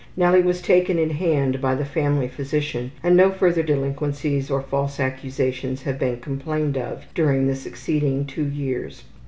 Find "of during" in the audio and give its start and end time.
6.75-7.45